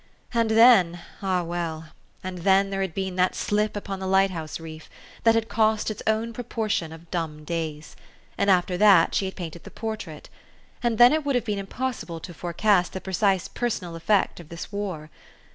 And 0.33 0.49
then 0.49 0.99
ah 1.21 1.43
well! 1.43 1.89
and 2.23 2.39
then 2.39 2.71
there 2.71 2.81
had 2.81 2.95
been 2.95 3.17
that 3.17 3.35
slip 3.35 3.75
upon 3.75 3.99
the 3.99 4.07
light 4.07 4.31
house 4.31 4.59
reef; 4.59 4.89
that 5.21 5.35
had 5.35 5.47
cost 5.47 5.91
its 5.91 6.01
own 6.07 6.33
proportion 6.33 6.91
of 6.91 7.11
dumb 7.11 7.43
days. 7.43 7.95
And 8.35 8.49
after 8.49 8.77
that 8.77 9.13
she 9.13 9.25
had 9.25 9.35
painted 9.35 9.63
the 9.63 9.69
portrait. 9.69 10.27
And 10.81 10.97
then 10.97 11.13
it 11.13 11.23
would 11.23 11.35
have 11.35 11.45
been 11.45 11.59
impossible 11.59 12.19
to 12.21 12.33
forecast 12.33 12.93
the 12.93 12.99
precise 12.99 13.47
personal 13.47 13.95
effect 13.95 14.39
of 14.39 14.49
this 14.49 14.71
war. 14.71 15.11